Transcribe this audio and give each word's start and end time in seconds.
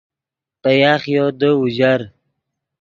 پے 0.61 0.71
یاخیو 0.81 1.25
دے 1.39 1.49
اوژر 1.57 2.01